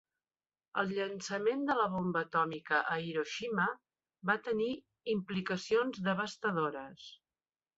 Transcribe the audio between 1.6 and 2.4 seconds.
de la bomba